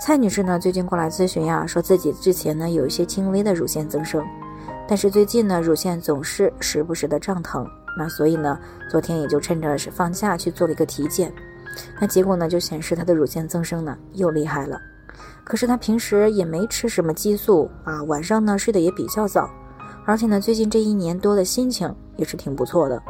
[0.00, 4.24] 蔡女士呢，最近过来咨询呀，说自己之前呢有一些轻微的乳腺增生，
[4.88, 7.66] 但是最近呢乳腺总是时不时的胀疼，
[7.98, 8.58] 那所以呢
[8.90, 11.30] 昨天也就趁着是放假去做了一个体检，
[12.00, 14.80] 那结果呢就显示她的乳腺增生呢又厉害了。
[15.44, 19.50] 可是她平时也没吃什么激素啊，晚上呢睡得也比较早，
[20.06, 23.00] 而且呢最近这一年多的心情也是挺不错的，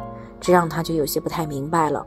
[0.41, 2.05] 这让她就有些不太明白了。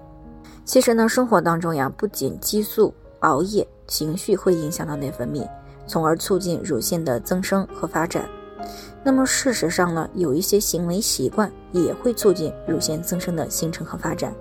[0.67, 3.67] 其实呢生活当中呀，不仅激素、熬夜。
[3.87, 5.47] 情绪会影响到内分泌，
[5.87, 8.27] 从而促进乳腺的增生和发展。
[9.03, 14.35] 那么事实上呢，有一些行为习惯也会促进乳腺增生的形成和发展，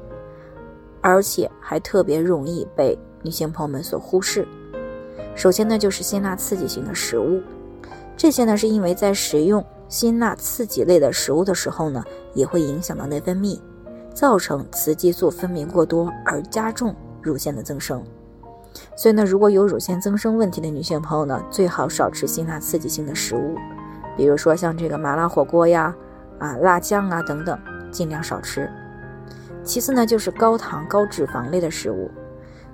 [1.02, 4.48] 而且还特别容易被女性朋友们所忽视。
[5.36, 7.42] 首先呢，就是辛辣刺激性的食物，
[8.16, 12.02] 这些呢是因为在食用辛辣刺激类的食物的时候呢，
[12.34, 13.60] 也会影响到内分泌，
[14.14, 18.02] 造成雌激素分泌过多，而加重乳腺的增生。
[18.96, 23.56] 所以呢，如果有乳腺增生问题的女性朋友呢，最好少吃辛辣刺激性的食物，
[24.18, 25.96] 比如说像这个麻辣火锅呀、
[26.40, 27.58] 啊辣酱啊等等，
[27.92, 28.70] 尽量少吃。
[29.64, 32.10] 其次呢，就是高糖高脂肪类的食物。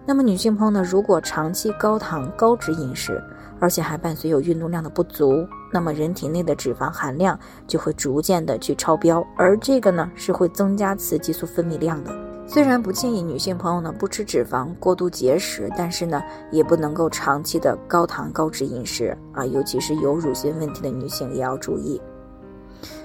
[0.06, 3.22] 那么女性朋友呢，如果长期高糖高脂饮食，
[3.59, 12.11] 而且还伴随有运动量的不足，那么人体内的脂肪含量就会逐渐的去超标，而这个呢，是会增加雌激素分泌量的。
[12.52, 16.19] 虽然不建议女性朋友呢不吃脂肪、过度节食，但是呢
[16.50, 22.02] 也不能够长期的高糖高脂饮食啊，尤其是有乳腺问题的女性也要注意。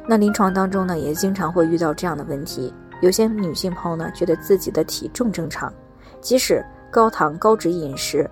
[0.08, 5.70] 那临床当中呢也经常会遇到这样的问题，有些女性朋友呢觉得自己的体重正常，
[6.22, 8.26] 即使高糖高脂饮食，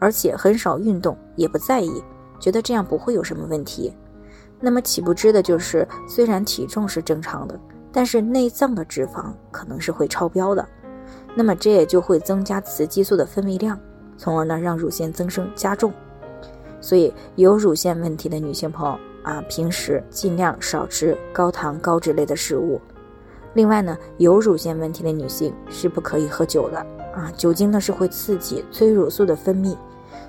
[0.00, 2.02] 而且很少运动也不在意，
[2.40, 3.94] 觉得这样不会有什么问题。
[4.58, 7.56] 那么岂不知的就是，虽然体重是正常的。
[7.98, 10.64] 但是内脏的脂肪可能是会超标的，
[11.34, 13.76] 那么这也就会增加雌激素的分泌量，
[14.16, 15.92] 从而呢让乳腺增生加重。
[16.80, 22.80] 所以有乳腺问题的女性朋友啊，平时尽量少吃高糖高脂类的食物。
[23.54, 26.78] 另外呢，有乳腺问题的女性是不可以喝酒的
[27.12, 29.76] 啊，酒精呢是会刺激催乳素的分泌，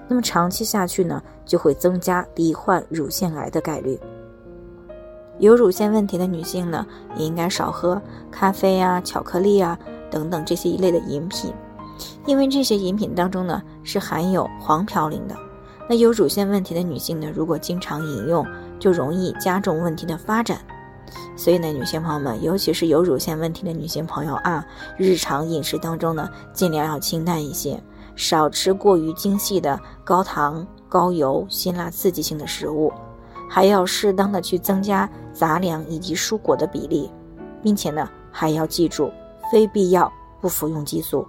[0.07, 3.99] 那么长期下去呢，就会增加罹患乳腺癌的概率。
[5.39, 6.85] 有乳腺问题的女性呢，
[7.15, 9.77] 也应该少喝咖啡啊、巧克力啊
[10.11, 11.53] 等等这些一类的饮品，
[12.25, 15.35] 因为这些饮品当中呢是含有黄嘌呤的。
[15.87, 18.45] 那有乳腺问题的女性呢，如果经常饮用，
[18.79, 20.59] 就容易加重问题的发展。
[21.35, 24.63] 所以呢，女性朋友们，尤其是有乳腺问题的女性朋友啊，
[24.97, 27.81] 日常饮食当中呢，尽量要清淡一些，
[28.15, 32.91] 少吃过于精细的高糖、高油、辛辣刺激性的食物。
[33.49, 37.09] 还要适当的去增加杂粮以及蔬果的比例，
[37.63, 39.11] 并且呢还要记住
[39.51, 41.27] 非必要不服用激素，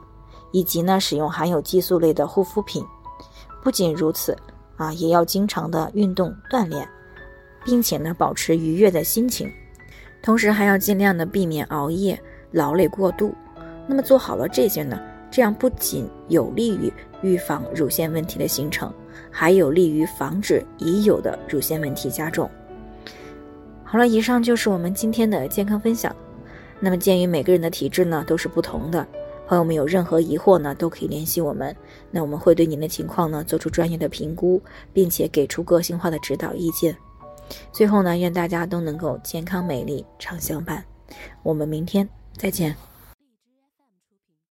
[0.52, 2.84] 以及呢使用含有激素类的护肤品。
[3.62, 4.36] 不仅如此
[4.76, 6.86] 啊，也要经常的运动锻炼，
[7.64, 9.50] 并且呢保持愉悦的心情，
[10.22, 12.20] 同时还要尽量的避免熬夜、
[12.52, 13.34] 劳累过度。
[13.86, 15.00] 那么做好了这些呢，
[15.30, 16.92] 这样不仅有利于
[17.22, 18.92] 预防乳腺问题的形成。
[19.30, 22.50] 还有利于防止已有的乳腺问题加重。
[23.84, 26.14] 好了，以上就是我们今天的健康分享。
[26.78, 29.06] 那么，鉴于每个人的体质呢都是不同的，
[29.46, 31.74] 朋友们有任何疑惑呢都可以联系我们，
[32.10, 34.62] 那我们会对您的情况呢做出专业的评估，
[34.92, 36.96] 并且给出个性化的指导意见。
[37.72, 40.84] 最后呢，愿大家都能够健康美丽常相伴。
[41.42, 42.89] 我们明天再见。